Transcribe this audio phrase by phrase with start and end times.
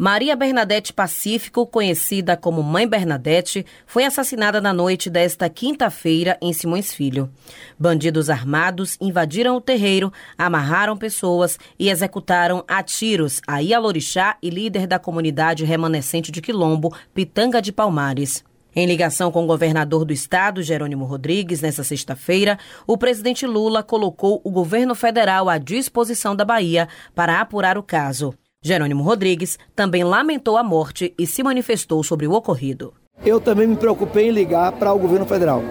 [0.00, 6.94] Maria Bernadette Pacífico, conhecida como Mãe Bernadette, foi assassinada na noite desta quinta-feira em Simões
[6.94, 7.28] Filho.
[7.76, 14.86] Bandidos armados invadiram o terreiro, amarraram pessoas e executaram a tiros a Ialorixá e líder
[14.86, 18.44] da comunidade remanescente de Quilombo, Pitanga de Palmares.
[18.76, 22.56] Em ligação com o governador do estado, Jerônimo Rodrigues, nesta sexta-feira,
[22.86, 26.86] o presidente Lula colocou o governo federal à disposição da Bahia
[27.16, 28.32] para apurar o caso.
[28.68, 32.92] Jerônimo Rodrigues também lamentou a morte e se manifestou sobre o ocorrido.
[33.24, 35.62] Eu também me preocupei em ligar para o governo federal.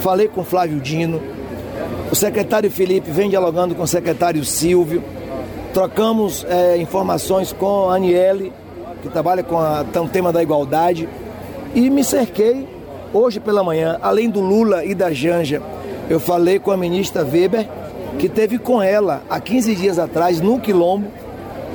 [0.00, 1.20] Falei com Flávio Dino,
[2.10, 5.02] o secretário Felipe vem dialogando com o secretário Silvio,
[5.72, 8.52] trocamos é, informações com a Aniele,
[9.02, 11.08] que trabalha com o tema da igualdade,
[11.74, 12.68] e me cerquei
[13.12, 15.60] hoje pela manhã, além do Lula e da Janja,
[16.08, 17.68] eu falei com a ministra Weber,
[18.18, 21.08] que teve com ela há 15 dias atrás, no Quilombo,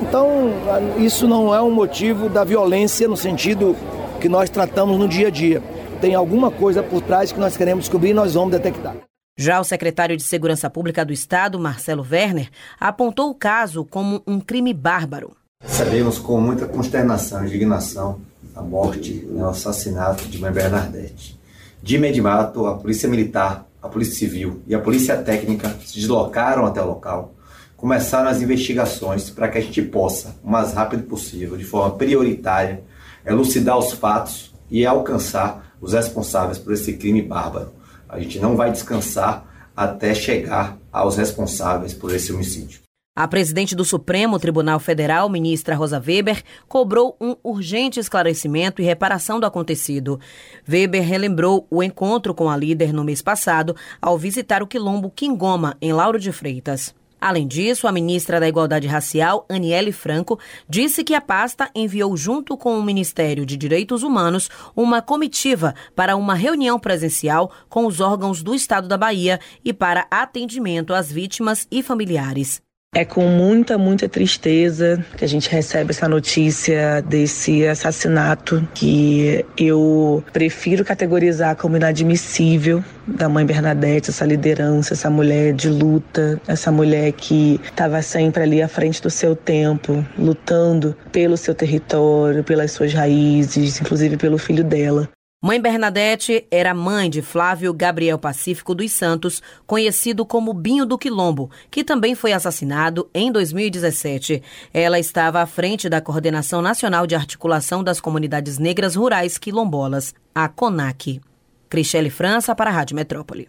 [0.02, 0.52] então,
[0.98, 3.76] isso não é um motivo da violência no sentido
[4.20, 5.62] que nós tratamos no dia a dia.
[6.00, 8.96] Tem alguma coisa por trás que nós queremos descobrir e nós vamos detectar.
[9.38, 14.40] Já o secretário de Segurança Pública do Estado, Marcelo Werner, apontou o caso como um
[14.40, 15.36] crime bárbaro.
[15.64, 18.20] Sabemos com muita consternação e indignação
[18.54, 21.38] a morte e o assassinato de Mãe Bernadette.
[21.82, 26.82] De imediato, a Polícia Militar, a Polícia Civil e a Polícia Técnica se deslocaram até
[26.82, 27.32] o local
[27.80, 32.84] começaram as investigações para que a gente possa, o mais rápido possível, de forma prioritária,
[33.24, 37.72] elucidar os fatos e alcançar os responsáveis por esse crime bárbaro.
[38.06, 42.80] A gente não vai descansar até chegar aos responsáveis por esse homicídio.
[43.16, 49.40] A presidente do Supremo Tribunal Federal, ministra Rosa Weber, cobrou um urgente esclarecimento e reparação
[49.40, 50.20] do acontecido.
[50.68, 55.76] Weber relembrou o encontro com a líder no mês passado ao visitar o quilombo Quingoma,
[55.80, 56.94] em Lauro de Freitas.
[57.20, 62.56] Além disso, a ministra da Igualdade Racial, Aniele Franco, disse que a pasta enviou, junto
[62.56, 68.42] com o Ministério de Direitos Humanos, uma comitiva para uma reunião presencial com os órgãos
[68.42, 72.62] do Estado da Bahia e para atendimento às vítimas e familiares.
[72.92, 80.24] É com muita, muita tristeza que a gente recebe essa notícia desse assassinato que eu
[80.32, 87.12] prefiro categorizar como inadmissível da mãe Bernadette, essa liderança, essa mulher de luta, essa mulher
[87.12, 92.92] que estava sempre ali à frente do seu tempo, lutando pelo seu território, pelas suas
[92.92, 95.08] raízes, inclusive pelo filho dela.
[95.42, 101.50] Mãe Bernadette era mãe de Flávio Gabriel Pacífico dos Santos, conhecido como Binho do Quilombo,
[101.70, 104.42] que também foi assassinado em 2017.
[104.70, 110.46] Ela estava à frente da Coordenação Nacional de Articulação das Comunidades Negras Rurais Quilombolas, a
[110.46, 111.22] CONAC.
[111.70, 113.48] Cristiane França para a Rádio Metrópole.